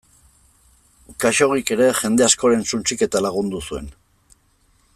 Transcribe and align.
Khaxoggik 1.23 1.69
ere 1.75 1.89
jende 1.99 2.25
askoren 2.29 2.65
suntsiketan 2.73 3.25
lagundu 3.27 3.61
zuen. 3.69 3.93